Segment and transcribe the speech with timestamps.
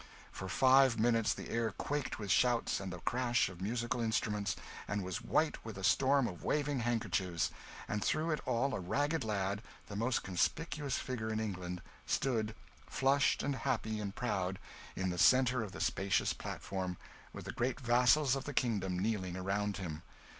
[0.31, 4.55] For five minutes the air quaked with shouts and the crash of musical instruments,
[4.87, 7.51] and was white with a storm of waving handkerchiefs;
[7.87, 12.55] and through it all a ragged lad, the most conspicuous figure in England, stood,
[12.87, 14.57] flushed and happy and proud,
[14.95, 16.97] in the centre of the spacious platform,
[17.31, 20.01] with the great vassals of the kingdom kneeling around him.